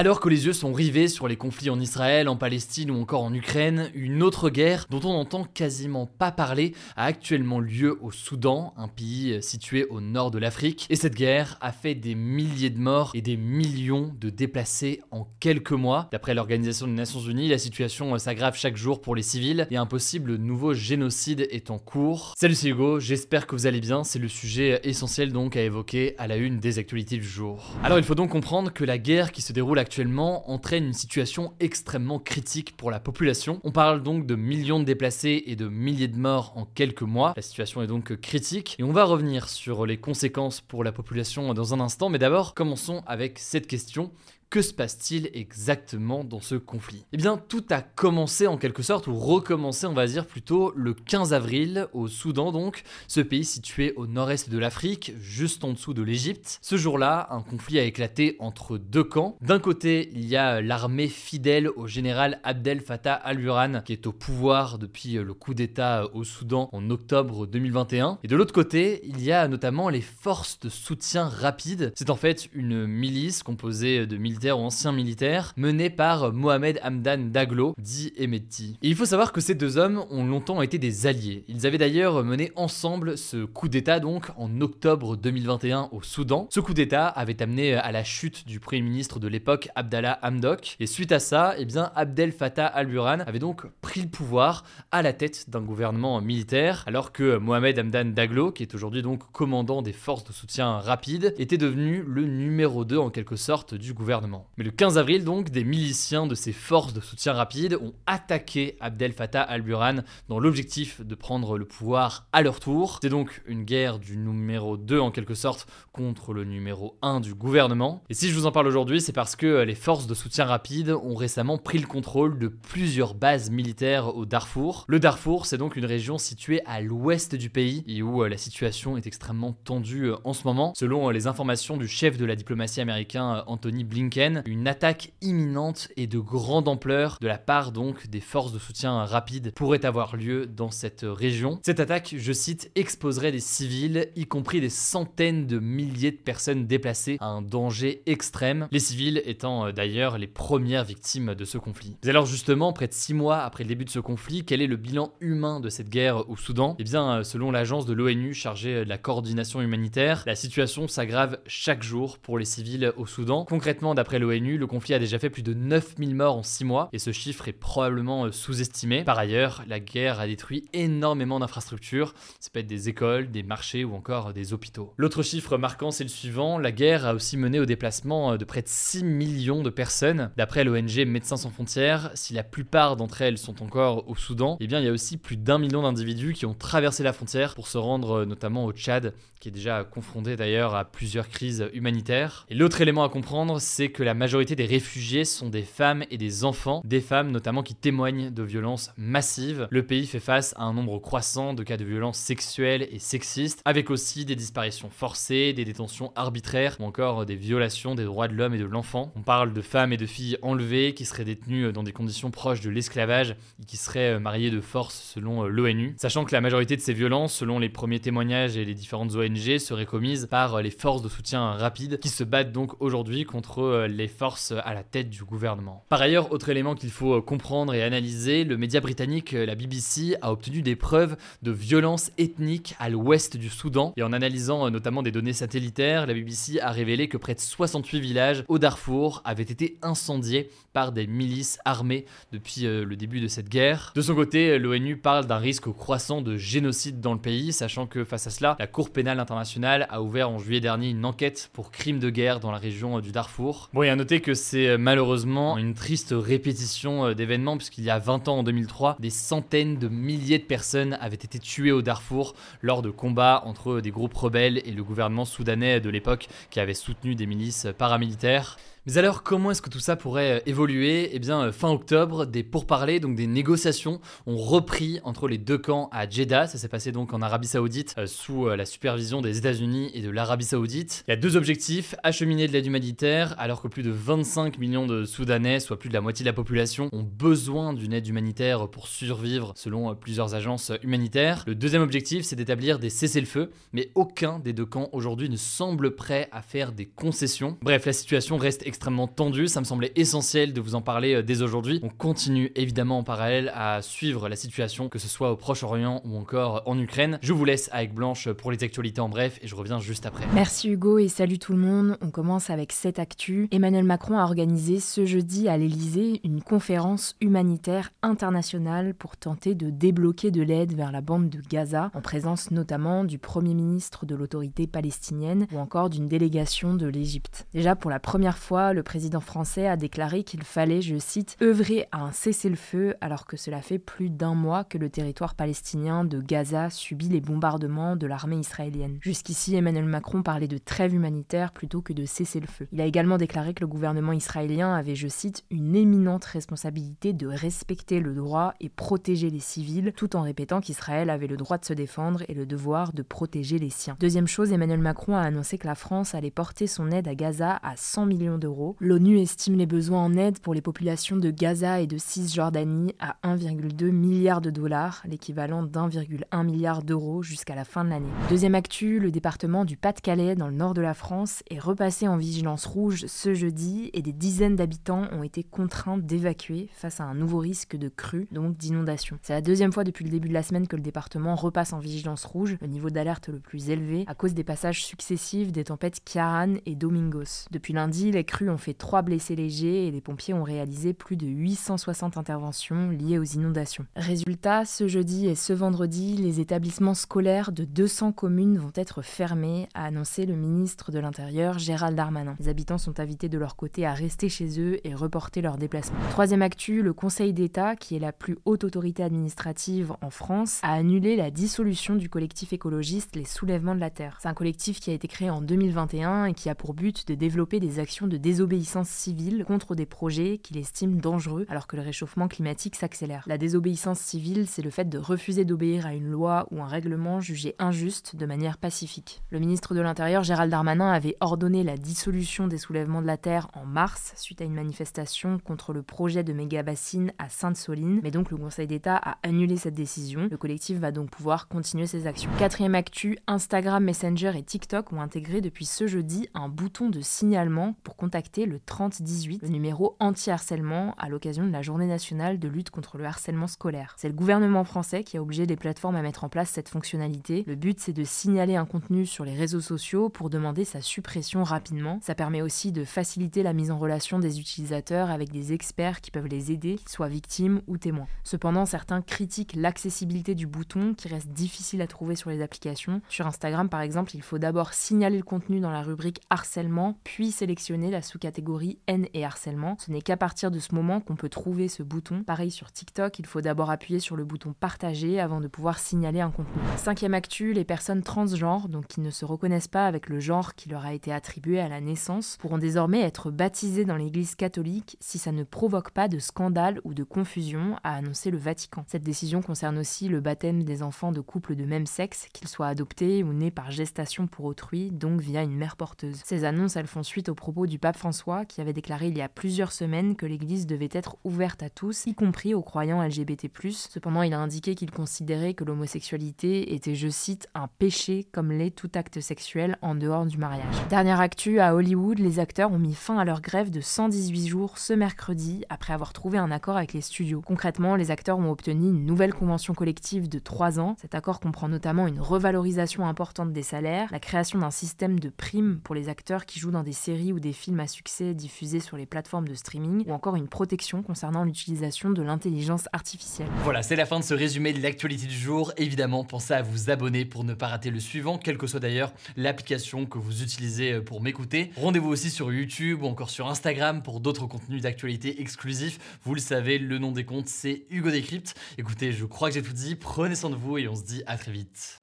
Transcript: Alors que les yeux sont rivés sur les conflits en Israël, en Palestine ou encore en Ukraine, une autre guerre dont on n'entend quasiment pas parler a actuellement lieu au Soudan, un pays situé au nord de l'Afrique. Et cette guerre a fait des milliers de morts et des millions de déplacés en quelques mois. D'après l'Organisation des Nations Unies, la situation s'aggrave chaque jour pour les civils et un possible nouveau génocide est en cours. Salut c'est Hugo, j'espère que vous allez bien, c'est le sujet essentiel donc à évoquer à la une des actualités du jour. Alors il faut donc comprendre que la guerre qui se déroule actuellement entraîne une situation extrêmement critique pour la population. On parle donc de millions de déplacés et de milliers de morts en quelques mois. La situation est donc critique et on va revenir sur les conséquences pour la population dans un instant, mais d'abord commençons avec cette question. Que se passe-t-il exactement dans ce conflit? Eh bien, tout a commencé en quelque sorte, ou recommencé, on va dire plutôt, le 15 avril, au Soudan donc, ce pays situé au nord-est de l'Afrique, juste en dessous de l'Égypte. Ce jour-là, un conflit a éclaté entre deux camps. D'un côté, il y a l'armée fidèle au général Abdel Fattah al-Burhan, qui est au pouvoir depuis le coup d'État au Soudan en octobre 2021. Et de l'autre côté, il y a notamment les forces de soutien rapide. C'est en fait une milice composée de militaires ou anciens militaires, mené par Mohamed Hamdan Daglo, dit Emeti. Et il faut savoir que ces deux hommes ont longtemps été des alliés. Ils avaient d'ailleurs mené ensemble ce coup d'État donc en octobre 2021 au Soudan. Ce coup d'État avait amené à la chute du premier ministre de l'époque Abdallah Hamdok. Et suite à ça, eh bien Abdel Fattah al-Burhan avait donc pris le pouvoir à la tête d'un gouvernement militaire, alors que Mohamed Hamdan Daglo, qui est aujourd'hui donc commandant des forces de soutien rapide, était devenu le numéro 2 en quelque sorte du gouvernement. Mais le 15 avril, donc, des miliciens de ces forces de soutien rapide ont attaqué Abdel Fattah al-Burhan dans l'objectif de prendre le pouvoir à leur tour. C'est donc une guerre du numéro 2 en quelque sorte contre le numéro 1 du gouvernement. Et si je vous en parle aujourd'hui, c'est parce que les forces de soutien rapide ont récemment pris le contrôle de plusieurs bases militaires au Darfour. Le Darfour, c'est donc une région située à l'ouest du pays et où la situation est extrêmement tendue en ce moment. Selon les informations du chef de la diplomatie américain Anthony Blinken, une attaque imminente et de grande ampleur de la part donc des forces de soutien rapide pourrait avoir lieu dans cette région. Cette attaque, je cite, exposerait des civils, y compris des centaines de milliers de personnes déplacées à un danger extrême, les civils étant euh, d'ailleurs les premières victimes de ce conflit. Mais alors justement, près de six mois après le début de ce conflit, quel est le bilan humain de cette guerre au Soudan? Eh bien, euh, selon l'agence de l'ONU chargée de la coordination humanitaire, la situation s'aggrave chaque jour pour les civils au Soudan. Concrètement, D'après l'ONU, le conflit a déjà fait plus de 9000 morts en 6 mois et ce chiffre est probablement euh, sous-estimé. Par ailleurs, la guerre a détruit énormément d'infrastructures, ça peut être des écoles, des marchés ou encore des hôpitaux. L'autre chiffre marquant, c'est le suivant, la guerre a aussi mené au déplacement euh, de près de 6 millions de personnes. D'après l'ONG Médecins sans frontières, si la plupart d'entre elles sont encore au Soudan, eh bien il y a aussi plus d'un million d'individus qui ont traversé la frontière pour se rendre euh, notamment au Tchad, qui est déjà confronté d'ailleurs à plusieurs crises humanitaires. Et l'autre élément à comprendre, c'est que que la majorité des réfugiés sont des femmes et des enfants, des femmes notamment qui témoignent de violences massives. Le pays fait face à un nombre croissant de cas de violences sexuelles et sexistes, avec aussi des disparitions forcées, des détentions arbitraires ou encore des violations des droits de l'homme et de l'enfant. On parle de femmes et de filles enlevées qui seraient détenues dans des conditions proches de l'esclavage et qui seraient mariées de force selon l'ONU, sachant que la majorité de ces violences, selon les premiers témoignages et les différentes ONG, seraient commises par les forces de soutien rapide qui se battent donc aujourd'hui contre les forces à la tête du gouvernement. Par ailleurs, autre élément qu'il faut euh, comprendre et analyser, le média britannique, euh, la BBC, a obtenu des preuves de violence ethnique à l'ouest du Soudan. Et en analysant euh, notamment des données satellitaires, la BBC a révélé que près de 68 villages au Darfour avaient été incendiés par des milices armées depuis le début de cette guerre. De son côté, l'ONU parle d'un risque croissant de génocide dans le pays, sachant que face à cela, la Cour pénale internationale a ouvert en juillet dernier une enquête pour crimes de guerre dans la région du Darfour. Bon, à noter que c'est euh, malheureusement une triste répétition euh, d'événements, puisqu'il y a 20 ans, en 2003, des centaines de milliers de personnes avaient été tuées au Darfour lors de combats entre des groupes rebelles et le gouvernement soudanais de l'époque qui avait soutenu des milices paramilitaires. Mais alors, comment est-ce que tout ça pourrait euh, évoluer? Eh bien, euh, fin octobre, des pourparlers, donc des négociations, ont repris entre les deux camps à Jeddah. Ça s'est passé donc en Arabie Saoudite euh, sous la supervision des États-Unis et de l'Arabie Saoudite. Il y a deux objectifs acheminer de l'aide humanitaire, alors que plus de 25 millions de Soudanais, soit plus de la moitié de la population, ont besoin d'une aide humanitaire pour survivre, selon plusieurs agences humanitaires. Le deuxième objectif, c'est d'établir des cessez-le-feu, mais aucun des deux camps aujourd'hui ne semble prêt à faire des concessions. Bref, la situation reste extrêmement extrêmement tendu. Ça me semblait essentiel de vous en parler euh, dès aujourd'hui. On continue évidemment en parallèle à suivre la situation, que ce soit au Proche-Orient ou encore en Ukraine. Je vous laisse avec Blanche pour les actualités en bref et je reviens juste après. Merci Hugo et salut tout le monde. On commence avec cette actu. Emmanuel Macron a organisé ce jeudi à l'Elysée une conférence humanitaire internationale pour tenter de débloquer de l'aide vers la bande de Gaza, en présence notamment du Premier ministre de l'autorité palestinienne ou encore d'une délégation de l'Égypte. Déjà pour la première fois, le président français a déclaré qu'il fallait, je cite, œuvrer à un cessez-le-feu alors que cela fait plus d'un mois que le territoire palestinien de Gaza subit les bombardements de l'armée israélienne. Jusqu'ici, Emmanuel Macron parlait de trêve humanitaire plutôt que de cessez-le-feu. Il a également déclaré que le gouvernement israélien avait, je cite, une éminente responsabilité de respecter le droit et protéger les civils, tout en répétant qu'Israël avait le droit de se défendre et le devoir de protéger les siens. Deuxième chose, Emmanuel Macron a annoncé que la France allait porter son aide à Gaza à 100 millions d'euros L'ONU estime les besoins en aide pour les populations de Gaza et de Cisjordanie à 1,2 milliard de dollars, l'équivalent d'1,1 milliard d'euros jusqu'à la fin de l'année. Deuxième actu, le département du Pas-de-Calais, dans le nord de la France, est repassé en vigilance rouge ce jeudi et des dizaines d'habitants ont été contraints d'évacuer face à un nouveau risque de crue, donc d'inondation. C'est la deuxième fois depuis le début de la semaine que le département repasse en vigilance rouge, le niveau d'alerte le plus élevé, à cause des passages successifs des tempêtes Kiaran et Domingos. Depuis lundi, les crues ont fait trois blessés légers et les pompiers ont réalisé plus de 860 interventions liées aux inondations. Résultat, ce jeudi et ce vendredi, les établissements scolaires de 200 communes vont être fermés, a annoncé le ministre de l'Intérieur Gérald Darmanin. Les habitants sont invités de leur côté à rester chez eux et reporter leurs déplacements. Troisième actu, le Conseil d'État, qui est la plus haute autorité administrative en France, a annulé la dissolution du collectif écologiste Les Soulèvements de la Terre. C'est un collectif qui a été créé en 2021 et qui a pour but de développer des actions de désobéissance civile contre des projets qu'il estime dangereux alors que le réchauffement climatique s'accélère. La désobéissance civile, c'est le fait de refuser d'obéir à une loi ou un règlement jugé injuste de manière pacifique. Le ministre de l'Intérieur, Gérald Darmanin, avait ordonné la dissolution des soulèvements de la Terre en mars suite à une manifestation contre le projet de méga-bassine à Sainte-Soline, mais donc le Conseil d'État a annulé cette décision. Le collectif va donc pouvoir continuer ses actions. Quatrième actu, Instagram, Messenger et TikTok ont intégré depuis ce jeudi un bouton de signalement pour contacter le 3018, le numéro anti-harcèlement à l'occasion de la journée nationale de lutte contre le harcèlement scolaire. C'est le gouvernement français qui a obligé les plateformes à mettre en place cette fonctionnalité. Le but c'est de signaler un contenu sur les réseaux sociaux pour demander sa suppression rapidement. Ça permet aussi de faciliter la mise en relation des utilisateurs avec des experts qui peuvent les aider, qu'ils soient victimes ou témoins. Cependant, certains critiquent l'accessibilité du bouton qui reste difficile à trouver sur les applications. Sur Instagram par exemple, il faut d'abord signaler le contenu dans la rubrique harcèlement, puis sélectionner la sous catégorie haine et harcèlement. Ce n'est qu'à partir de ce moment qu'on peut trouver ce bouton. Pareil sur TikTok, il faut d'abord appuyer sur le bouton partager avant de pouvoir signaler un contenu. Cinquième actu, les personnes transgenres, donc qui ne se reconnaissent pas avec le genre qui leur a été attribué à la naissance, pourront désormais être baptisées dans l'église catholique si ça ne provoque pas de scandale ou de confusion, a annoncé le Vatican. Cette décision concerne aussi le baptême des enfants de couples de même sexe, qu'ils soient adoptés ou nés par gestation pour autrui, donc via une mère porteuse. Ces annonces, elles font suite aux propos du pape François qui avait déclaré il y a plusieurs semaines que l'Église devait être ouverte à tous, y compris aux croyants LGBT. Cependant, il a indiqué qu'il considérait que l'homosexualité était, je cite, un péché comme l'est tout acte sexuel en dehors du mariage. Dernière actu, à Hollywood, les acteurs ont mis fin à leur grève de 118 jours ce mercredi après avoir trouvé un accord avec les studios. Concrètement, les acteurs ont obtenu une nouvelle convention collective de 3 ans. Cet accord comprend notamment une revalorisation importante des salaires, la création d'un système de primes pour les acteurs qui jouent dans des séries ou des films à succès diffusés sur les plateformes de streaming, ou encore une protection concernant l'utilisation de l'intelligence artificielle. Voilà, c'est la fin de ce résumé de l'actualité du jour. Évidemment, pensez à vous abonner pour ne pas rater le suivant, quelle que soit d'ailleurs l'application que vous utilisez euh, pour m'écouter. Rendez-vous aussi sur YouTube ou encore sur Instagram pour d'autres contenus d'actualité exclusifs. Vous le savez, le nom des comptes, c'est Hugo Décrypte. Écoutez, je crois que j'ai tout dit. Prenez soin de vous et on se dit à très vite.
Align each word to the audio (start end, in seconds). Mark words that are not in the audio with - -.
Alors 0.00 0.20
que 0.20 0.28
les 0.28 0.46
yeux 0.46 0.52
sont 0.52 0.72
rivés 0.72 1.08
sur 1.08 1.26
les 1.26 1.34
conflits 1.34 1.70
en 1.70 1.80
Israël, 1.80 2.28
en 2.28 2.36
Palestine 2.36 2.92
ou 2.92 3.00
encore 3.00 3.24
en 3.24 3.34
Ukraine, 3.34 3.90
une 3.94 4.22
autre 4.22 4.48
guerre 4.48 4.86
dont 4.90 5.00
on 5.02 5.12
n'entend 5.12 5.42
quasiment 5.42 6.06
pas 6.06 6.30
parler 6.30 6.72
a 6.94 7.06
actuellement 7.06 7.58
lieu 7.58 7.98
au 8.00 8.12
Soudan, 8.12 8.74
un 8.76 8.86
pays 8.86 9.42
situé 9.42 9.86
au 9.86 10.00
nord 10.00 10.30
de 10.30 10.38
l'Afrique. 10.38 10.86
Et 10.88 10.94
cette 10.94 11.16
guerre 11.16 11.58
a 11.60 11.72
fait 11.72 11.96
des 11.96 12.14
milliers 12.14 12.70
de 12.70 12.78
morts 12.78 13.10
et 13.14 13.22
des 13.22 13.36
millions 13.36 14.14
de 14.20 14.30
déplacés 14.30 15.00
en 15.10 15.26
quelques 15.40 15.72
mois. 15.72 16.08
D'après 16.12 16.32
l'Organisation 16.32 16.86
des 16.86 16.92
Nations 16.92 17.18
Unies, 17.18 17.48
la 17.48 17.58
situation 17.58 18.16
s'aggrave 18.18 18.56
chaque 18.56 18.76
jour 18.76 19.00
pour 19.00 19.16
les 19.16 19.22
civils 19.22 19.66
et 19.68 19.76
un 19.76 19.86
possible 19.86 20.36
nouveau 20.36 20.74
génocide 20.74 21.48
est 21.50 21.72
en 21.72 21.80
cours. 21.80 22.34
Salut 22.38 22.54
c'est 22.54 22.68
Hugo, 22.68 23.00
j'espère 23.00 23.48
que 23.48 23.56
vous 23.56 23.66
allez 23.66 23.80
bien, 23.80 24.04
c'est 24.04 24.20
le 24.20 24.28
sujet 24.28 24.78
essentiel 24.84 25.32
donc 25.32 25.56
à 25.56 25.62
évoquer 25.62 26.14
à 26.18 26.28
la 26.28 26.36
une 26.36 26.60
des 26.60 26.78
actualités 26.78 27.16
du 27.16 27.28
jour. 27.28 27.74
Alors 27.82 27.98
il 27.98 28.04
faut 28.04 28.14
donc 28.14 28.30
comprendre 28.30 28.72
que 28.72 28.84
la 28.84 28.98
guerre 28.98 29.32
qui 29.32 29.42
se 29.42 29.52
déroule 29.52 29.80
actuellement 29.88 30.50
entraîne 30.50 30.84
une 30.84 30.92
situation 30.92 31.54
extrêmement 31.60 32.18
critique 32.18 32.76
pour 32.76 32.90
la 32.90 33.00
population. 33.00 33.58
On 33.64 33.72
parle 33.72 34.02
donc 34.02 34.26
de 34.26 34.34
millions 34.34 34.80
de 34.80 34.84
déplacés 34.84 35.44
et 35.46 35.56
de 35.56 35.66
milliers 35.66 36.08
de 36.08 36.18
morts 36.18 36.52
en 36.56 36.66
quelques 36.66 37.00
mois. 37.00 37.32
La 37.36 37.40
situation 37.40 37.80
est 37.80 37.86
donc 37.86 38.14
critique 38.20 38.76
et 38.78 38.82
on 38.82 38.92
va 38.92 39.04
revenir 39.04 39.48
sur 39.48 39.86
les 39.86 39.96
conséquences 39.96 40.60
pour 40.60 40.84
la 40.84 40.92
population 40.92 41.54
dans 41.54 41.72
un 41.72 41.80
instant, 41.80 42.10
mais 42.10 42.18
d'abord 42.18 42.52
commençons 42.52 43.02
avec 43.06 43.38
cette 43.38 43.66
question. 43.66 44.10
Que 44.50 44.62
se 44.62 44.72
passe-t-il 44.72 45.28
exactement 45.34 46.24
dans 46.24 46.40
ce 46.40 46.54
conflit? 46.54 47.04
Eh 47.12 47.18
bien, 47.18 47.36
tout 47.36 47.64
a 47.68 47.82
commencé 47.82 48.46
en 48.46 48.56
quelque 48.56 48.82
sorte, 48.82 49.06
ou 49.06 49.14
recommencé, 49.14 49.86
on 49.86 49.92
va 49.92 50.06
dire 50.06 50.24
plutôt, 50.24 50.72
le 50.74 50.94
15 50.94 51.34
avril, 51.34 51.86
au 51.92 52.08
Soudan 52.08 52.50
donc, 52.50 52.82
ce 53.08 53.20
pays 53.20 53.44
situé 53.44 53.92
au 53.96 54.06
nord-est 54.06 54.48
de 54.48 54.56
l'Afrique, 54.56 55.12
juste 55.20 55.64
en 55.64 55.74
dessous 55.74 55.92
de 55.92 56.00
l'Égypte. 56.00 56.60
Ce 56.62 56.78
jour-là, 56.78 57.28
un 57.30 57.42
conflit 57.42 57.78
a 57.78 57.82
éclaté 57.82 58.36
entre 58.38 58.78
deux 58.78 59.04
camps. 59.04 59.36
D'un 59.42 59.58
côté, 59.58 60.08
il 60.14 60.26
y 60.26 60.36
a 60.36 60.62
l'armée 60.62 61.08
fidèle 61.08 61.68
au 61.68 61.86
général 61.86 62.40
Abdel 62.42 62.80
Fattah 62.80 63.12
al-Burhan, 63.12 63.82
qui 63.84 63.92
est 63.92 64.06
au 64.06 64.12
pouvoir 64.12 64.78
depuis 64.78 65.12
le 65.12 65.34
coup 65.34 65.52
d'État 65.52 66.06
au 66.14 66.24
Soudan 66.24 66.70
en 66.72 66.88
octobre 66.88 67.46
2021. 67.46 68.18
Et 68.24 68.28
de 68.28 68.36
l'autre 68.36 68.54
côté, 68.54 69.02
il 69.04 69.22
y 69.22 69.30
a 69.30 69.46
notamment 69.46 69.90
les 69.90 70.00
forces 70.00 70.58
de 70.60 70.70
soutien 70.70 71.28
rapide. 71.28 71.92
C'est 71.96 72.08
en 72.08 72.16
fait 72.16 72.48
une 72.54 72.86
milice 72.86 73.42
composée 73.42 74.06
de 74.06 74.16
militaires 74.16 74.37
ou 74.46 74.50
anciens 74.50 74.92
militaires, 74.92 75.52
mené 75.56 75.90
par 75.90 76.32
Mohamed 76.32 76.80
Hamdan 76.84 77.30
Daglo, 77.30 77.74
dit 77.78 78.12
Emeti. 78.16 78.78
Et 78.82 78.88
il 78.88 78.94
faut 78.94 79.04
savoir 79.04 79.32
que 79.32 79.40
ces 79.40 79.54
deux 79.54 79.78
hommes 79.78 80.04
ont 80.10 80.24
longtemps 80.24 80.62
été 80.62 80.78
des 80.78 81.06
alliés. 81.06 81.44
Ils 81.48 81.66
avaient 81.66 81.78
d'ailleurs 81.78 82.22
mené 82.24 82.52
ensemble 82.54 83.18
ce 83.18 83.44
coup 83.44 83.68
d'État 83.68 83.98
donc 83.98 84.30
en 84.36 84.60
octobre 84.60 85.16
2021 85.16 85.88
au 85.92 86.02
Soudan. 86.02 86.46
Ce 86.50 86.60
coup 86.60 86.72
d'État 86.72 87.08
avait 87.08 87.42
amené 87.42 87.74
à 87.74 87.90
la 87.90 88.04
chute 88.04 88.46
du 88.46 88.60
premier 88.60 88.82
ministre 88.82 89.18
de 89.18 89.26
l'époque 89.26 89.68
Abdallah 89.74 90.18
Hamdok. 90.22 90.76
Et 90.78 90.86
suite 90.86 91.12
à 91.12 91.18
ça, 91.18 91.54
eh 91.58 91.64
bien 91.64 91.90
Abdel 91.96 92.30
Fattah 92.30 92.66
al-Burhan 92.66 93.20
avait 93.26 93.40
donc 93.40 93.66
pris 93.80 94.02
le 94.02 94.08
pouvoir 94.08 94.62
à 94.92 95.02
la 95.02 95.12
tête 95.12 95.50
d'un 95.50 95.62
gouvernement 95.62 96.20
militaire, 96.20 96.84
alors 96.86 97.10
que 97.12 97.38
Mohamed 97.38 97.78
Hamdan 97.78 98.12
Daglo, 98.14 98.52
qui 98.52 98.62
est 98.62 98.74
aujourd'hui 98.74 99.02
donc 99.02 99.30
commandant 99.32 99.82
des 99.82 99.92
forces 99.92 100.24
de 100.24 100.32
soutien 100.32 100.78
rapide, 100.78 101.34
était 101.38 101.58
devenu 101.58 102.04
le 102.06 102.24
numéro 102.24 102.84
2 102.84 102.98
en 102.98 103.10
quelque 103.10 103.36
sorte 103.36 103.74
du 103.74 103.94
gouvernement. 103.94 104.27
Mais 104.56 104.64
le 104.64 104.70
15 104.70 104.98
avril, 104.98 105.24
donc, 105.24 105.50
des 105.50 105.64
miliciens 105.64 106.26
de 106.26 106.34
ces 106.34 106.52
forces 106.52 106.92
de 106.92 107.00
soutien 107.00 107.32
rapide 107.32 107.78
ont 107.80 107.94
attaqué 108.06 108.76
Abdel 108.80 109.12
Fattah 109.12 109.42
al-Burhan 109.42 110.02
dans 110.28 110.38
l'objectif 110.38 111.00
de 111.00 111.14
prendre 111.14 111.58
le 111.58 111.64
pouvoir 111.64 112.28
à 112.32 112.42
leur 112.42 112.60
tour. 112.60 112.98
C'est 113.02 113.08
donc 113.08 113.42
une 113.46 113.64
guerre 113.64 113.98
du 113.98 114.16
numéro 114.16 114.76
2 114.76 114.98
en 114.98 115.10
quelque 115.10 115.34
sorte 115.34 115.66
contre 115.92 116.32
le 116.32 116.44
numéro 116.44 116.98
1 117.02 117.20
du 117.20 117.34
gouvernement. 117.34 118.02
Et 118.08 118.14
si 118.14 118.28
je 118.28 118.34
vous 118.34 118.46
en 118.46 118.52
parle 118.52 118.66
aujourd'hui, 118.66 119.00
c'est 119.00 119.12
parce 119.12 119.36
que 119.36 119.62
les 119.62 119.74
forces 119.74 120.06
de 120.06 120.14
soutien 120.14 120.44
rapide 120.44 120.90
ont 120.90 121.14
récemment 121.14 121.58
pris 121.58 121.78
le 121.78 121.86
contrôle 121.86 122.38
de 122.38 122.48
plusieurs 122.48 123.14
bases 123.14 123.50
militaires 123.50 124.16
au 124.16 124.26
Darfour. 124.26 124.84
Le 124.88 125.00
Darfour, 125.00 125.46
c'est 125.46 125.58
donc 125.58 125.76
une 125.76 125.84
région 125.84 126.18
située 126.18 126.60
à 126.66 126.80
l'ouest 126.80 127.34
du 127.34 127.50
pays 127.50 127.84
et 127.86 128.02
où 128.02 128.24
la 128.24 128.36
situation 128.36 128.96
est 128.96 129.06
extrêmement 129.06 129.52
tendue 129.64 130.10
en 130.24 130.32
ce 130.32 130.44
moment. 130.44 130.72
Selon 130.76 131.10
les 131.10 131.26
informations 131.26 131.76
du 131.76 131.88
chef 131.88 132.16
de 132.16 132.24
la 132.24 132.36
diplomatie 132.36 132.80
américain 132.80 133.44
Anthony 133.46 133.84
Blinken, 133.84 134.17
une 134.46 134.66
attaque 134.66 135.12
imminente 135.22 135.88
et 135.96 136.06
de 136.06 136.18
grande 136.18 136.68
ampleur 136.68 137.18
de 137.20 137.28
la 137.28 137.38
part 137.38 137.72
donc 137.72 138.08
des 138.08 138.20
forces 138.20 138.52
de 138.52 138.58
soutien 138.58 139.04
rapide 139.04 139.52
pourrait 139.54 139.84
avoir 139.84 140.16
lieu 140.16 140.46
dans 140.46 140.70
cette 140.70 141.04
région. 141.04 141.60
Cette 141.62 141.80
attaque, 141.80 142.14
je 142.16 142.32
cite, 142.32 142.70
exposerait 142.74 143.32
des 143.32 143.40
civils, 143.40 144.08
y 144.16 144.26
compris 144.26 144.60
des 144.60 144.70
centaines 144.70 145.46
de 145.46 145.58
milliers 145.58 146.10
de 146.10 146.16
personnes 146.16 146.66
déplacées 146.66 147.16
à 147.20 147.26
un 147.26 147.42
danger 147.42 148.02
extrême, 148.06 148.68
les 148.72 148.78
civils 148.78 149.22
étant 149.24 149.66
euh, 149.66 149.72
d'ailleurs 149.72 150.18
les 150.18 150.26
premières 150.26 150.84
victimes 150.84 151.34
de 151.34 151.44
ce 151.44 151.58
conflit. 151.58 151.96
Mais 152.02 152.10
alors 152.10 152.26
justement, 152.26 152.72
près 152.72 152.88
de 152.88 152.92
six 152.92 153.14
mois 153.14 153.38
après 153.38 153.64
le 153.64 153.68
début 153.68 153.84
de 153.84 153.90
ce 153.90 154.00
conflit, 154.00 154.44
quel 154.44 154.62
est 154.62 154.66
le 154.66 154.76
bilan 154.76 155.12
humain 155.20 155.60
de 155.60 155.68
cette 155.68 155.88
guerre 155.88 156.28
au 156.28 156.36
Soudan? 156.36 156.76
Eh 156.78 156.84
bien, 156.84 157.18
euh, 157.18 157.24
selon 157.24 157.50
l'agence 157.50 157.86
de 157.86 157.92
l'ONU 157.92 158.34
chargée 158.34 158.84
de 158.84 158.88
la 158.88 158.98
coordination 158.98 159.60
humanitaire, 159.60 160.24
la 160.26 160.34
situation 160.34 160.88
s'aggrave 160.88 161.38
chaque 161.46 161.82
jour 161.82 162.18
pour 162.18 162.38
les 162.38 162.44
civils 162.44 162.92
au 162.96 163.06
Soudan. 163.06 163.44
Concrètement, 163.44 163.94
D'après 164.08 164.20
l'ONU, 164.20 164.56
le 164.56 164.66
conflit 164.66 164.94
a 164.94 164.98
déjà 164.98 165.18
fait 165.18 165.28
plus 165.28 165.42
de 165.42 165.52
9000 165.52 166.14
morts 166.14 166.38
en 166.38 166.42
6 166.42 166.64
mois 166.64 166.88
et 166.94 166.98
ce 166.98 167.12
chiffre 167.12 167.46
est 167.46 167.52
probablement 167.52 168.24
euh, 168.24 168.32
sous-estimé. 168.32 169.04
Par 169.04 169.18
ailleurs, 169.18 169.62
la 169.68 169.80
guerre 169.80 170.18
a 170.18 170.26
détruit 170.26 170.64
énormément 170.72 171.38
d'infrastructures, 171.38 172.14
ça 172.40 172.48
peut 172.50 172.60
être 172.60 172.66
des 172.66 172.88
écoles, 172.88 173.30
des 173.30 173.42
marchés 173.42 173.84
ou 173.84 173.94
encore 173.94 174.32
des 174.32 174.54
hôpitaux. 174.54 174.94
L'autre 174.96 175.22
chiffre 175.22 175.58
marquant, 175.58 175.90
c'est 175.90 176.04
le 176.04 176.08
suivant, 176.08 176.56
la 176.58 176.72
guerre 176.72 177.04
a 177.04 177.12
aussi 177.12 177.36
mené 177.36 177.60
au 177.60 177.66
déplacement 177.66 178.32
euh, 178.32 178.36
de 178.38 178.46
près 178.46 178.62
de 178.62 178.68
6 178.68 179.04
millions 179.04 179.62
de 179.62 179.68
personnes. 179.68 180.30
D'après 180.38 180.64
l'ONG 180.64 181.04
Médecins 181.06 181.36
sans 181.36 181.50
frontières, 181.50 182.10
si 182.14 182.32
la 182.32 182.44
plupart 182.44 182.96
d'entre 182.96 183.20
elles 183.20 183.36
sont 183.36 183.62
encore 183.62 184.08
au 184.08 184.16
Soudan, 184.16 184.56
eh 184.60 184.66
bien 184.66 184.80
il 184.80 184.86
y 184.86 184.88
a 184.88 184.92
aussi 184.92 185.18
plus 185.18 185.36
d'un 185.36 185.58
million 185.58 185.82
d'individus 185.82 186.32
qui 186.32 186.46
ont 186.46 186.54
traversé 186.54 187.02
la 187.02 187.12
frontière 187.12 187.54
pour 187.54 187.68
se 187.68 187.76
rendre 187.76 188.20
euh, 188.20 188.24
notamment 188.24 188.64
au 188.64 188.72
Tchad, 188.72 189.12
qui 189.38 189.50
est 189.50 189.52
déjà 189.52 189.84
confronté 189.84 190.34
d'ailleurs 190.34 190.74
à 190.74 190.86
plusieurs 190.86 191.28
crises 191.28 191.68
humanitaires. 191.74 192.46
Et 192.48 192.54
l'autre 192.54 192.80
élément 192.80 193.04
à 193.04 193.10
comprendre, 193.10 193.60
c'est 193.60 193.90
que 193.90 193.97
que 193.98 194.04
la 194.04 194.14
majorité 194.14 194.54
des 194.54 194.64
réfugiés 194.64 195.24
sont 195.24 195.48
des 195.48 195.64
femmes 195.64 196.04
et 196.08 196.18
des 196.18 196.44
enfants, 196.44 196.82
des 196.84 197.00
femmes 197.00 197.32
notamment 197.32 197.64
qui 197.64 197.74
témoignent 197.74 198.30
de 198.30 198.44
violences 198.44 198.92
massives. 198.96 199.66
Le 199.72 199.82
pays 199.82 200.06
fait 200.06 200.20
face 200.20 200.54
à 200.56 200.62
un 200.62 200.72
nombre 200.72 201.00
croissant 201.00 201.52
de 201.52 201.64
cas 201.64 201.76
de 201.76 201.84
violences 201.84 202.18
sexuelles 202.18 202.86
et 202.92 203.00
sexistes, 203.00 203.60
avec 203.64 203.90
aussi 203.90 204.24
des 204.24 204.36
disparitions 204.36 204.88
forcées, 204.88 205.52
des 205.52 205.64
détentions 205.64 206.12
arbitraires 206.14 206.76
ou 206.78 206.84
encore 206.84 207.26
des 207.26 207.34
violations 207.34 207.96
des 207.96 208.04
droits 208.04 208.28
de 208.28 208.34
l'homme 208.34 208.54
et 208.54 208.58
de 208.58 208.66
l'enfant. 208.66 209.10
On 209.16 209.22
parle 209.22 209.52
de 209.52 209.62
femmes 209.62 209.92
et 209.92 209.96
de 209.96 210.06
filles 210.06 210.38
enlevées 210.42 210.94
qui 210.94 211.04
seraient 211.04 211.24
détenues 211.24 211.72
dans 211.72 211.82
des 211.82 211.90
conditions 211.90 212.30
proches 212.30 212.60
de 212.60 212.70
l'esclavage 212.70 213.34
et 213.60 213.64
qui 213.66 213.76
seraient 213.76 214.20
mariées 214.20 214.52
de 214.52 214.60
force 214.60 214.94
selon 215.12 215.42
l'ONU, 215.48 215.96
sachant 215.98 216.24
que 216.24 216.36
la 216.36 216.40
majorité 216.40 216.76
de 216.76 216.82
ces 216.82 216.92
violences, 216.92 217.34
selon 217.34 217.58
les 217.58 217.68
premiers 217.68 217.98
témoignages 217.98 218.56
et 218.56 218.64
les 218.64 218.74
différentes 218.74 219.16
ONG, 219.16 219.58
seraient 219.58 219.86
commises 219.86 220.28
par 220.30 220.62
les 220.62 220.70
forces 220.70 221.02
de 221.02 221.08
soutien 221.08 221.50
rapide 221.50 221.98
qui 221.98 222.10
se 222.10 222.22
battent 222.22 222.52
donc 222.52 222.80
aujourd'hui 222.80 223.24
contre 223.24 223.87
les 223.90 224.08
forces 224.08 224.52
à 224.64 224.74
la 224.74 224.82
tête 224.82 225.10
du 225.10 225.24
gouvernement. 225.24 225.84
Par 225.88 226.00
ailleurs, 226.00 226.32
autre 226.32 226.48
élément 226.48 226.74
qu'il 226.74 226.90
faut 226.90 227.14
euh, 227.14 227.20
comprendre 227.20 227.74
et 227.74 227.82
analyser, 227.82 228.44
le 228.44 228.56
média 228.56 228.80
britannique, 228.80 229.34
euh, 229.34 229.46
la 229.46 229.54
BBC, 229.54 230.16
a 230.22 230.32
obtenu 230.32 230.62
des 230.62 230.76
preuves 230.76 231.16
de 231.42 231.50
violence 231.50 232.10
ethnique 232.18 232.74
à 232.78 232.88
l'ouest 232.88 233.36
du 233.36 233.48
Soudan. 233.48 233.92
Et 233.96 234.02
en 234.02 234.12
analysant 234.12 234.66
euh, 234.66 234.70
notamment 234.70 235.02
des 235.02 235.10
données 235.10 235.32
satellitaires, 235.32 236.06
la 236.06 236.14
BBC 236.14 236.60
a 236.60 236.70
révélé 236.70 237.08
que 237.08 237.16
près 237.16 237.34
de 237.34 237.40
68 237.40 238.00
villages 238.00 238.44
au 238.48 238.58
Darfour 238.58 239.22
avaient 239.24 239.42
été 239.42 239.78
incendiés 239.82 240.50
par 240.72 240.92
des 240.92 241.06
milices 241.06 241.58
armées 241.64 242.04
depuis 242.32 242.62
le 242.62 242.94
début 242.94 243.20
de 243.20 243.26
cette 243.26 243.48
guerre. 243.48 243.92
De 243.96 244.00
son 244.00 244.14
côté, 244.14 244.58
l'ONU 244.58 244.96
parle 244.96 245.26
d'un 245.26 245.38
risque 245.38 245.68
croissant 245.72 246.22
de 246.22 246.36
génocide 246.36 247.00
dans 247.00 247.14
le 247.14 247.20
pays, 247.20 247.52
sachant 247.52 247.86
que 247.86 248.04
face 248.04 248.26
à 248.26 248.30
cela, 248.30 248.56
la 248.58 248.66
Cour 248.66 248.90
pénale 248.90 249.18
internationale 249.18 249.86
a 249.90 250.02
ouvert 250.02 250.30
en 250.30 250.38
juillet 250.38 250.60
dernier 250.60 250.90
une 250.90 251.04
enquête 251.04 251.50
pour 251.52 251.70
crimes 251.70 251.98
de 251.98 252.10
guerre 252.10 252.38
dans 252.38 252.52
la 252.52 252.58
région 252.58 253.00
du 253.00 253.10
Darfour. 253.10 253.70
Bon, 253.78 253.88
à 253.88 253.94
noter 253.94 254.20
que 254.20 254.34
c'est 254.34 254.70
euh, 254.70 254.76
malheureusement 254.76 255.56
une 255.56 255.72
triste 255.72 256.12
répétition 256.12 257.06
euh, 257.06 257.14
d'événements, 257.14 257.56
puisqu'il 257.56 257.84
y 257.84 257.90
a 257.90 258.00
20 258.00 258.26
ans, 258.26 258.38
en 258.38 258.42
2003, 258.42 258.96
des 258.98 259.08
centaines 259.08 259.78
de 259.78 259.86
milliers 259.86 260.40
de 260.40 260.42
personnes 260.42 260.98
avaient 261.00 261.14
été 261.14 261.38
tuées 261.38 261.70
au 261.70 261.80
Darfour 261.80 262.34
lors 262.60 262.82
de 262.82 262.90
combats 262.90 263.40
entre 263.46 263.80
des 263.80 263.92
groupes 263.92 264.14
rebelles 264.14 264.60
et 264.64 264.72
le 264.72 264.82
gouvernement 264.82 265.24
soudanais 265.24 265.78
de 265.78 265.90
l'époque 265.90 266.26
qui 266.50 266.58
avait 266.58 266.74
soutenu 266.74 267.14
des 267.14 267.26
milices 267.26 267.68
paramilitaires. 267.78 268.56
Mais 268.88 268.96
alors, 268.96 269.22
comment 269.22 269.50
est-ce 269.50 269.60
que 269.60 269.68
tout 269.68 269.80
ça 269.80 269.96
pourrait 269.96 270.38
euh, 270.38 270.40
évoluer? 270.46 271.10
Eh 271.12 271.18
bien, 271.18 271.42
euh, 271.42 271.52
fin 271.52 271.68
octobre, 271.68 272.24
des 272.24 272.42
pourparlers, 272.42 273.00
donc 273.00 273.16
des 273.16 273.26
négociations, 273.26 274.00
ont 274.24 274.38
repris 274.38 274.98
entre 275.04 275.28
les 275.28 275.36
deux 275.36 275.58
camps 275.58 275.90
à 275.92 276.08
Jeddah. 276.08 276.46
Ça 276.46 276.56
s'est 276.56 276.68
passé 276.68 276.90
donc 276.90 277.12
en 277.12 277.20
Arabie 277.20 277.48
Saoudite 277.48 277.94
euh, 277.98 278.06
sous 278.06 278.46
la 278.46 278.64
supervision 278.64 279.20
des 279.20 279.36
États-Unis 279.36 279.90
et 279.92 280.00
de 280.00 280.08
l'Arabie 280.08 280.46
Saoudite. 280.46 281.04
Il 281.06 281.10
y 281.10 281.12
a 281.12 281.16
deux 281.16 281.36
objectifs 281.36 281.96
acheminer 282.02 282.48
de 282.48 282.52
l'aide 282.54 282.64
humanitaire, 282.64 283.34
alors 283.36 283.60
que 283.60 283.68
plus 283.68 283.82
de 283.82 283.90
25 283.90 284.56
millions 284.56 284.86
de 284.86 285.04
Soudanais, 285.04 285.60
soit 285.60 285.78
plus 285.78 285.90
de 285.90 285.94
la 285.94 286.00
moitié 286.00 286.24
de 286.24 286.30
la 286.30 286.32
population, 286.32 286.88
ont 286.92 287.02
besoin 287.02 287.74
d'une 287.74 287.92
aide 287.92 288.08
humanitaire 288.08 288.70
pour 288.70 288.88
survivre, 288.88 289.52
selon 289.54 289.94
plusieurs 289.96 290.34
agences 290.34 290.72
humanitaires. 290.82 291.44
Le 291.46 291.54
deuxième 291.54 291.82
objectif, 291.82 292.24
c'est 292.24 292.36
d'établir 292.36 292.78
des 292.78 292.88
cessez-le-feu, 292.88 293.50
mais 293.74 293.90
aucun 293.94 294.38
des 294.38 294.54
deux 294.54 294.64
camps 294.64 294.88
aujourd'hui 294.92 295.28
ne 295.28 295.36
semble 295.36 295.94
prêt 295.94 296.30
à 296.32 296.40
faire 296.40 296.72
des 296.72 296.86
concessions. 296.86 297.58
Bref, 297.60 297.84
la 297.84 297.92
situation 297.92 298.38
reste 298.38 298.62
extrêmement 298.64 298.77
extrêmement 298.78 299.08
tendu. 299.08 299.48
Ça 299.48 299.58
me 299.58 299.64
semblait 299.64 299.90
essentiel 299.96 300.52
de 300.52 300.60
vous 300.60 300.76
en 300.76 300.82
parler 300.82 301.14
euh, 301.14 301.22
dès 301.24 301.42
aujourd'hui. 301.42 301.80
On 301.82 301.88
continue 301.88 302.52
évidemment 302.54 302.98
en 302.98 303.02
parallèle 303.02 303.50
à 303.56 303.82
suivre 303.82 304.28
la 304.28 304.36
situation, 304.36 304.88
que 304.88 305.00
ce 305.00 305.08
soit 305.08 305.32
au 305.32 305.36
Proche-Orient 305.36 306.00
ou 306.04 306.16
encore 306.16 306.62
en 306.64 306.78
Ukraine. 306.78 307.18
Je 307.20 307.32
vous 307.32 307.44
laisse 307.44 307.68
avec 307.72 307.92
Blanche 307.92 308.30
pour 308.30 308.52
les 308.52 308.62
actualités 308.62 309.00
en 309.00 309.08
bref 309.08 309.40
et 309.42 309.48
je 309.48 309.56
reviens 309.56 309.80
juste 309.80 310.06
après. 310.06 310.24
Merci 310.32 310.68
Hugo 310.68 310.98
et 310.98 311.08
salut 311.08 311.40
tout 311.40 311.50
le 311.50 311.58
monde. 311.58 311.98
On 312.00 312.12
commence 312.12 312.50
avec 312.50 312.70
cette 312.70 313.00
actu. 313.00 313.48
Emmanuel 313.50 313.82
Macron 313.82 314.16
a 314.16 314.22
organisé 314.22 314.78
ce 314.78 315.04
jeudi 315.04 315.48
à 315.48 315.56
l'Elysée 315.56 316.20
une 316.22 316.40
conférence 316.40 317.16
humanitaire 317.20 317.90
internationale 318.02 318.94
pour 318.94 319.16
tenter 319.16 319.56
de 319.56 319.70
débloquer 319.70 320.30
de 320.30 320.42
l'aide 320.42 320.76
vers 320.76 320.92
la 320.92 321.00
bande 321.00 321.30
de 321.30 321.40
Gaza, 321.50 321.90
en 321.94 322.00
présence 322.00 322.52
notamment 322.52 323.02
du 323.02 323.18
Premier 323.18 323.54
ministre 323.54 324.06
de 324.06 324.14
l'autorité 324.14 324.68
palestinienne 324.68 325.48
ou 325.52 325.58
encore 325.58 325.90
d'une 325.90 326.06
délégation 326.06 326.74
de 326.74 326.86
l'Égypte. 326.86 327.48
Déjà 327.52 327.74
pour 327.74 327.90
la 327.90 327.98
première 327.98 328.38
fois, 328.38 328.67
le 328.72 328.82
président 328.82 329.20
français 329.20 329.66
a 329.66 329.76
déclaré 329.76 330.24
qu'il 330.24 330.42
fallait, 330.42 330.82
je 330.82 330.96
cite, 330.98 331.36
œuvrer 331.42 331.86
à 331.92 332.02
un 332.02 332.12
cessez-le-feu 332.12 332.94
alors 333.00 333.26
que 333.26 333.36
cela 333.36 333.62
fait 333.62 333.78
plus 333.78 334.10
d'un 334.10 334.34
mois 334.34 334.64
que 334.64 334.78
le 334.78 334.90
territoire 334.90 335.34
palestinien 335.34 336.04
de 336.04 336.20
Gaza 336.20 336.70
subit 336.70 337.08
les 337.08 337.20
bombardements 337.20 337.96
de 337.96 338.06
l'armée 338.06 338.38
israélienne. 338.38 338.98
Jusqu'ici, 339.00 339.54
Emmanuel 339.54 339.84
Macron 339.84 340.22
parlait 340.22 340.48
de 340.48 340.58
trêve 340.58 340.94
humanitaire 340.94 341.52
plutôt 341.52 341.82
que 341.82 341.92
de 341.92 342.04
cessez-le-feu. 342.04 342.68
Il 342.72 342.80
a 342.80 342.86
également 342.86 343.18
déclaré 343.18 343.54
que 343.54 343.60
le 343.60 343.66
gouvernement 343.66 344.12
israélien 344.12 344.74
avait, 344.74 344.94
je 344.94 345.08
cite, 345.08 345.44
une 345.50 345.74
éminente 345.74 346.24
responsabilité 346.24 347.12
de 347.12 347.26
respecter 347.26 348.00
le 348.00 348.14
droit 348.14 348.54
et 348.60 348.68
protéger 348.68 349.30
les 349.30 349.40
civils, 349.40 349.92
tout 349.96 350.16
en 350.16 350.22
répétant 350.22 350.60
qu'Israël 350.60 351.10
avait 351.10 351.26
le 351.26 351.36
droit 351.36 351.58
de 351.58 351.64
se 351.64 351.72
défendre 351.72 352.22
et 352.28 352.34
le 352.34 352.46
devoir 352.46 352.92
de 352.92 353.02
protéger 353.02 353.58
les 353.58 353.70
siens. 353.70 353.96
Deuxième 354.00 354.26
chose, 354.26 354.52
Emmanuel 354.52 354.80
Macron 354.80 355.16
a 355.16 355.22
annoncé 355.22 355.58
que 355.58 355.66
la 355.66 355.74
France 355.74 356.14
allait 356.14 356.30
porter 356.30 356.66
son 356.66 356.90
aide 356.90 357.08
à 357.08 357.14
Gaza 357.14 357.58
à 357.62 357.76
100 357.76 358.06
millions 358.06 358.38
d'euros 358.38 358.57
L'ONU 358.80 359.18
estime 359.18 359.56
les 359.56 359.66
besoins 359.66 360.04
en 360.04 360.14
aide 360.14 360.40
pour 360.40 360.54
les 360.54 360.60
populations 360.60 361.16
de 361.16 361.30
Gaza 361.30 361.80
et 361.80 361.86
de 361.86 361.98
Cisjordanie 361.98 362.94
à 362.98 363.16
1,2 363.22 363.90
milliard 363.90 364.40
de 364.40 364.50
dollars, 364.50 365.02
l'équivalent 365.06 365.62
d'1,1 365.62 366.44
milliard 366.44 366.82
d'euros 366.82 367.22
jusqu'à 367.22 367.54
la 367.54 367.64
fin 367.64 367.84
de 367.84 367.90
l'année. 367.90 368.08
Deuxième 368.28 368.54
actu, 368.54 368.98
le 368.98 369.10
département 369.10 369.64
du 369.64 369.76
Pas-de-Calais, 369.76 370.34
dans 370.34 370.48
le 370.48 370.54
nord 370.54 370.74
de 370.74 370.80
la 370.80 370.94
France, 370.94 371.42
est 371.50 371.58
repassé 371.58 372.08
en 372.08 372.16
vigilance 372.16 372.66
rouge 372.66 373.04
ce 373.06 373.34
jeudi 373.34 373.90
et 373.92 374.02
des 374.02 374.12
dizaines 374.12 374.56
d'habitants 374.56 375.04
ont 375.12 375.22
été 375.22 375.42
contraints 375.44 375.98
d'évacuer 375.98 376.68
face 376.72 377.00
à 377.00 377.04
un 377.04 377.14
nouveau 377.14 377.38
risque 377.38 377.76
de 377.76 377.88
crue, 377.88 378.28
donc 378.32 378.56
d'inondation. 378.56 379.18
C'est 379.22 379.32
la 379.32 379.40
deuxième 379.40 379.72
fois 379.72 379.84
depuis 379.84 380.04
le 380.04 380.10
début 380.10 380.28
de 380.28 380.34
la 380.34 380.42
semaine 380.42 380.66
que 380.66 380.76
le 380.76 380.82
département 380.82 381.36
repasse 381.36 381.72
en 381.72 381.78
vigilance 381.78 382.24
rouge, 382.24 382.56
le 382.60 382.66
niveau 382.66 382.90
d'alerte 382.90 383.28
le 383.28 383.38
plus 383.38 383.70
élevé, 383.70 384.04
à 384.06 384.14
cause 384.14 384.34
des 384.34 384.44
passages 384.44 384.84
successifs 384.84 385.52
des 385.52 385.64
tempêtes 385.64 386.00
Kiaran 386.04 386.54
et 386.66 386.74
Domingos. 386.74 387.46
Depuis 387.50 387.72
lundi, 387.72 388.10
les 388.10 388.24
crues 388.24 388.37
ont 388.46 388.58
fait 388.58 388.74
trois 388.74 389.02
blessés 389.02 389.34
légers 389.34 389.86
et 389.86 389.90
les 389.90 390.00
pompiers 390.00 390.34
ont 390.34 390.42
réalisé 390.42 390.92
plus 390.92 391.16
de 391.16 391.26
860 391.26 392.16
interventions 392.16 392.90
liées 392.90 393.18
aux 393.18 393.24
inondations. 393.24 393.86
Résultat, 393.96 394.64
ce 394.64 394.86
jeudi 394.86 395.26
et 395.26 395.34
ce 395.34 395.52
vendredi, 395.52 396.16
les 396.16 396.40
établissements 396.40 396.94
scolaires 396.94 397.52
de 397.52 397.64
200 397.64 398.12
communes 398.12 398.58
vont 398.58 398.72
être 398.74 399.02
fermés, 399.02 399.68
a 399.74 399.86
annoncé 399.86 400.26
le 400.26 400.34
ministre 400.34 400.92
de 400.92 400.98
l'Intérieur 400.98 401.58
Gérald 401.58 401.96
Darmanin. 401.96 402.36
Les 402.38 402.48
habitants 402.48 402.78
sont 402.78 403.00
invités 403.00 403.28
de 403.28 403.38
leur 403.38 403.56
côté 403.56 403.84
à 403.84 403.92
rester 403.92 404.28
chez 404.28 404.60
eux 404.60 404.78
et 404.86 404.94
reporter 404.94 405.42
leurs 405.42 405.58
déplacements. 405.58 405.98
Troisième 406.10 406.42
actu, 406.42 406.82
le 406.82 406.92
Conseil 406.92 407.32
d'État, 407.32 407.74
qui 407.74 407.96
est 407.96 408.00
la 408.00 408.12
plus 408.12 408.38
haute 408.44 408.64
autorité 408.64 409.02
administrative 409.02 409.94
en 410.02 410.10
France, 410.10 410.60
a 410.62 410.72
annulé 410.72 411.16
la 411.16 411.30
dissolution 411.30 411.96
du 411.96 412.08
collectif 412.08 412.52
écologiste 412.52 413.16
Les 413.16 413.24
Soulèvements 413.24 413.74
de 413.74 413.80
la 413.80 413.90
Terre. 413.90 414.18
C'est 414.20 414.28
un 414.28 414.34
collectif 414.34 414.80
qui 414.80 414.90
a 414.90 414.94
été 414.94 415.08
créé 415.08 415.30
en 415.30 415.40
2021 415.40 416.26
et 416.26 416.34
qui 416.34 416.48
a 416.48 416.54
pour 416.54 416.74
but 416.74 417.08
de 417.08 417.14
développer 417.14 417.60
des 417.60 417.78
actions 417.78 418.06
de 418.06 418.16
désobéissance 418.28 418.90
civile 418.90 419.46
contre 419.46 419.74
des 419.74 419.86
projets 419.86 420.36
qu'il 420.36 420.58
estime 420.58 421.00
dangereux 421.00 421.46
alors 421.48 421.66
que 421.66 421.76
le 421.76 421.82
réchauffement 421.82 422.28
climatique 422.28 422.76
s'accélère. 422.76 423.24
La 423.26 423.38
désobéissance 423.38 424.00
civile, 424.00 424.46
c'est 424.46 424.60
le 424.60 424.68
fait 424.68 424.86
de 424.86 424.98
refuser 424.98 425.46
d'obéir 425.46 425.86
à 425.86 425.94
une 425.94 426.10
loi 426.10 426.46
ou 426.50 426.60
un 426.60 426.66
règlement 426.66 427.20
jugé 427.20 427.54
injuste 427.58 428.16
de 428.16 428.26
manière 428.26 428.58
pacifique. 428.58 429.22
Le 429.30 429.38
ministre 429.38 429.74
de 429.74 429.80
l'Intérieur, 429.80 430.24
Gérald 430.24 430.50
Darmanin, 430.50 430.92
avait 430.92 431.16
ordonné 431.20 431.64
la 431.64 431.78
dissolution 431.78 432.48
des 432.48 432.58
soulèvements 432.58 433.00
de 433.00 433.06
la 433.06 433.16
Terre 433.16 433.48
en 433.54 433.64
mars 433.64 434.12
suite 434.16 434.42
à 434.42 434.44
une 434.44 434.52
manifestation 434.52 435.38
contre 435.38 435.72
le 435.72 435.82
projet 435.82 436.22
de 436.22 436.34
méga-bassine 436.34 437.14
à 437.16 437.30
Sainte-Soline, 437.30 438.00
mais 438.02 438.10
donc 438.10 438.30
le 438.30 438.36
Conseil 438.36 438.66
d'État 438.66 438.96
a 438.96 439.16
annulé 439.22 439.56
cette 439.56 439.72
décision. 439.72 440.28
Le 440.30 440.36
collectif 440.36 440.76
va 440.76 440.92
donc 440.92 441.08
pouvoir 441.08 441.48
continuer 441.48 441.86
ses 441.86 442.06
actions. 442.06 442.30
Quatrième 442.38 442.74
actu, 442.74 443.16
Instagram, 443.26 443.82
Messenger 443.82 444.32
et 444.36 444.42
TikTok 444.42 444.92
ont 444.92 445.00
intégré 445.00 445.40
depuis 445.40 445.64
ce 445.64 445.86
jeudi 445.86 446.28
un 446.34 446.50
bouton 446.50 446.90
de 446.90 447.00
signalement 447.00 447.74
pour 447.84 447.96
contacter 447.96 448.17
le 448.18 448.58
3018, 448.58 449.42
le 449.42 449.48
numéro 449.48 449.96
anti-harcèlement 450.00 450.94
à 450.98 451.08
l'occasion 451.08 451.46
de 451.46 451.52
la 451.52 451.62
journée 451.62 451.86
nationale 451.86 452.38
de 452.38 452.48
lutte 452.48 452.70
contre 452.70 452.98
le 452.98 453.04
harcèlement 453.04 453.46
scolaire. 453.46 453.94
C'est 453.96 454.08
le 454.08 454.14
gouvernement 454.14 454.64
français 454.64 455.04
qui 455.04 455.16
a 455.16 455.22
obligé 455.22 455.46
les 455.46 455.56
plateformes 455.56 455.94
à 455.94 456.02
mettre 456.02 456.24
en 456.24 456.28
place 456.28 456.50
cette 456.50 456.68
fonctionnalité. 456.68 457.44
Le 457.46 457.54
but 457.54 457.78
c'est 457.78 457.92
de 457.92 458.02
signaler 458.02 458.56
un 458.56 458.64
contenu 458.64 459.06
sur 459.06 459.24
les 459.24 459.34
réseaux 459.34 459.60
sociaux 459.60 460.08
pour 460.08 460.30
demander 460.30 460.64
sa 460.64 460.80
suppression 460.80 461.44
rapidement. 461.44 462.00
Ça 462.02 462.16
permet 462.16 462.42
aussi 462.42 462.72
de 462.72 462.84
faciliter 462.84 463.44
la 463.44 463.52
mise 463.52 463.70
en 463.70 463.78
relation 463.78 464.18
des 464.18 464.40
utilisateurs 464.40 465.10
avec 465.10 465.30
des 465.30 465.52
experts 465.52 466.00
qui 466.00 466.10
peuvent 466.10 466.26
les 466.26 466.50
aider, 466.50 466.74
qu'ils 466.74 466.88
soient 466.88 467.08
victimes 467.08 467.62
ou 467.68 467.78
témoins. 467.78 468.08
Cependant, 468.24 468.66
certains 468.66 469.00
critiquent 469.00 469.54
l'accessibilité 469.54 470.34
du 470.34 470.48
bouton 470.48 470.94
qui 470.94 471.06
reste 471.06 471.28
difficile 471.28 471.82
à 471.82 471.86
trouver 471.86 472.16
sur 472.16 472.30
les 472.30 472.42
applications. 472.42 473.00
Sur 473.08 473.28
Instagram 473.28 473.68
par 473.68 473.80
exemple, 473.80 474.16
il 474.16 474.22
faut 474.22 474.38
d'abord 474.38 474.72
signaler 474.72 475.18
le 475.18 475.22
contenu 475.22 475.60
dans 475.60 475.70
la 475.70 475.82
rubrique 475.82 476.20
harcèlement, 476.30 476.98
puis 477.04 477.30
sélectionner 477.30 477.90
la 477.90 478.02
sous 478.08 478.18
catégorie 478.18 478.78
haine 478.86 479.06
et 479.14 479.24
harcèlement. 479.24 479.76
Ce 479.78 479.90
n'est 479.90 480.02
qu'à 480.02 480.16
partir 480.16 480.50
de 480.50 480.58
ce 480.58 480.74
moment 480.74 481.00
qu'on 481.00 481.16
peut 481.16 481.28
trouver 481.28 481.68
ce 481.68 481.82
bouton. 481.82 482.22
Pareil 482.24 482.50
sur 482.50 482.72
TikTok, 482.72 483.18
il 483.18 483.26
faut 483.26 483.40
d'abord 483.40 483.70
appuyer 483.70 484.00
sur 484.00 484.16
le 484.16 484.24
bouton 484.24 484.54
partager 484.58 485.20
avant 485.20 485.40
de 485.40 485.48
pouvoir 485.48 485.78
signaler 485.78 486.20
un 486.20 486.30
contenu. 486.30 486.62
Cinquième 486.76 487.14
actu, 487.14 487.52
les 487.52 487.64
personnes 487.64 488.02
transgenres, 488.02 488.68
donc 488.68 488.86
qui 488.86 489.00
ne 489.00 489.10
se 489.10 489.24
reconnaissent 489.24 489.68
pas 489.68 489.86
avec 489.86 490.08
le 490.08 490.20
genre 490.20 490.54
qui 490.54 490.68
leur 490.68 490.84
a 490.84 490.94
été 490.94 491.12
attribué 491.12 491.60
à 491.60 491.68
la 491.68 491.80
naissance, 491.80 492.36
pourront 492.40 492.58
désormais 492.58 493.00
être 493.00 493.30
baptisées 493.30 493.84
dans 493.84 493.96
l'église 493.96 494.34
catholique 494.34 494.96
si 495.00 495.18
ça 495.18 495.32
ne 495.32 495.44
provoque 495.44 495.90
pas 495.90 496.08
de 496.08 496.18
scandale 496.18 496.80
ou 496.84 496.94
de 496.94 497.04
confusion, 497.04 497.76
a 497.84 497.94
annoncé 497.94 498.30
le 498.30 498.38
Vatican. 498.38 498.84
Cette 498.88 499.02
décision 499.02 499.42
concerne 499.42 499.78
aussi 499.78 500.08
le 500.08 500.20
baptême 500.20 500.62
des 500.62 500.82
enfants 500.82 501.12
de 501.12 501.20
couples 501.20 501.56
de 501.56 501.64
même 501.64 501.86
sexe, 501.86 502.28
qu'ils 502.32 502.48
soient 502.48 502.68
adoptés 502.68 503.22
ou 503.22 503.32
nés 503.32 503.50
par 503.50 503.70
gestation 503.70 504.26
pour 504.26 504.46
autrui, 504.46 504.90
donc 504.90 505.20
via 505.20 505.42
une 505.42 505.56
mère 505.56 505.76
porteuse. 505.76 506.22
Ces 506.24 506.44
annonces, 506.44 506.76
elles 506.76 506.86
font 506.86 507.02
suite 507.02 507.28
aux 507.28 507.34
propos 507.34 507.66
du 507.66 507.78
pape 507.78 507.96
François 507.98 508.44
qui 508.44 508.60
avait 508.60 508.72
déclaré 508.72 509.08
il 509.08 509.18
y 509.18 509.20
a 509.20 509.28
plusieurs 509.28 509.72
semaines 509.72 510.16
que 510.16 510.24
l'Église 510.24 510.66
devait 510.66 510.88
être 510.92 511.16
ouverte 511.24 511.62
à 511.62 511.68
tous, 511.68 512.06
y 512.06 512.14
compris 512.14 512.54
aux 512.54 512.62
croyants 512.62 513.02
LGBT. 513.02 513.48
Cependant, 513.72 514.22
il 514.22 514.32
a 514.32 514.38
indiqué 514.38 514.74
qu'il 514.74 514.90
considérait 514.90 515.54
que 515.54 515.64
l'homosexualité 515.64 516.74
était, 516.74 516.94
je 516.94 517.08
cite, 517.08 517.48
un 517.54 517.68
péché 517.78 518.26
comme 518.32 518.52
l'est 518.52 518.70
tout 518.70 518.90
acte 518.94 519.20
sexuel 519.20 519.76
en 519.82 519.94
dehors 519.94 520.24
du 520.26 520.38
mariage. 520.38 520.74
Dernière 520.88 521.20
actu, 521.20 521.58
à 521.58 521.74
Hollywood, 521.74 522.20
les 522.20 522.38
acteurs 522.38 522.72
ont 522.72 522.78
mis 522.78 522.94
fin 522.94 523.18
à 523.18 523.24
leur 523.24 523.40
grève 523.40 523.70
de 523.70 523.80
118 523.80 524.46
jours 524.46 524.78
ce 524.78 524.92
mercredi 524.92 525.64
après 525.68 525.92
avoir 525.92 526.12
trouvé 526.12 526.38
un 526.38 526.52
accord 526.52 526.76
avec 526.76 526.92
les 526.92 527.00
studios. 527.00 527.42
Concrètement, 527.44 527.96
les 527.96 528.12
acteurs 528.12 528.38
ont 528.38 528.50
obtenu 528.50 528.88
une 528.88 529.04
nouvelle 529.04 529.34
convention 529.34 529.74
collective 529.74 530.28
de 530.28 530.38
3 530.38 530.78
ans. 530.78 530.94
Cet 531.00 531.16
accord 531.16 531.40
comprend 531.40 531.68
notamment 531.68 532.06
une 532.06 532.20
revalorisation 532.20 533.06
importante 533.06 533.52
des 533.52 533.64
salaires, 533.64 534.08
la 534.12 534.20
création 534.20 534.60
d'un 534.60 534.70
système 534.70 535.18
de 535.18 535.30
primes 535.30 535.80
pour 535.82 535.96
les 535.96 536.08
acteurs 536.08 536.46
qui 536.46 536.60
jouent 536.60 536.70
dans 536.70 536.84
des 536.84 536.92
séries 536.92 537.32
ou 537.32 537.40
des 537.40 537.52
films 537.52 537.80
à 537.80 537.87
succès 537.88 538.34
diffusés 538.34 538.80
sur 538.80 538.96
les 538.96 539.06
plateformes 539.06 539.48
de 539.48 539.54
streaming, 539.54 540.04
ou 540.06 540.12
encore 540.12 540.36
une 540.36 540.48
protection 540.48 541.02
concernant 541.02 541.44
l'utilisation 541.44 542.10
de 542.10 542.22
l'intelligence 542.22 542.88
artificielle. 542.92 543.48
Voilà, 543.64 543.82
c'est 543.82 543.96
la 543.96 544.06
fin 544.06 544.18
de 544.18 544.24
ce 544.24 544.34
résumé 544.34 544.72
de 544.72 544.82
l'actualité 544.82 545.26
du 545.26 545.36
jour. 545.36 545.72
Évidemment, 545.76 546.24
pensez 546.24 546.54
à 546.54 546.62
vous 546.62 546.90
abonner 546.90 547.24
pour 547.24 547.44
ne 547.44 547.54
pas 547.54 547.68
rater 547.68 547.90
le 547.90 548.00
suivant, 548.00 548.38
quelle 548.38 548.58
que 548.58 548.66
soit 548.66 548.80
d'ailleurs 548.80 549.12
l'application 549.36 550.06
que 550.06 550.18
vous 550.18 550.42
utilisez 550.42 550.92
euh, 550.92 551.02
pour 551.02 551.20
m'écouter. 551.20 551.70
Rendez-vous 551.76 552.08
aussi 552.08 552.30
sur 552.30 552.52
YouTube 552.52 553.02
ou 553.02 553.06
encore 553.06 553.30
sur 553.30 553.48
Instagram 553.48 554.02
pour 554.02 554.20
d'autres 554.20 554.46
contenus 554.46 554.82
d'actualité 554.82 555.40
exclusifs. 555.40 555.98
Vous 556.24 556.34
le 556.34 556.40
savez, 556.40 556.78
le 556.78 556.98
nom 556.98 557.12
des 557.12 557.24
comptes, 557.24 557.48
c'est 557.48 557.86
Hugo 557.90 558.10
Décrypte. 558.10 558.54
Écoutez, 558.78 559.12
je 559.12 559.24
crois 559.24 559.48
que 559.48 559.54
j'ai 559.54 559.62
tout 559.62 559.72
dit. 559.72 559.96
Prenez 559.96 560.34
soin 560.34 560.50
de 560.50 560.56
vous 560.56 560.78
et 560.78 560.88
on 560.88 560.94
se 560.94 561.04
dit 561.04 561.22
à 561.26 561.36
très 561.36 561.52
vite. 561.52 562.02